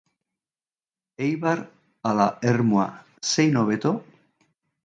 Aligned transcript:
Eibar 1.25 1.61
ala 2.13 2.27
Ermua 2.53 2.89
zein 3.33 3.63
hobeto? 3.63 3.93